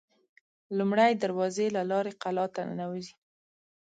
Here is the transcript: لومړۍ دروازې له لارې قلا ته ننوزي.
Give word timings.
لومړۍ 0.77 1.11
دروازې 1.23 1.65
له 1.75 1.81
لارې 1.91 2.11
قلا 2.21 2.45
ته 2.55 2.61
ننوزي. 2.69 3.13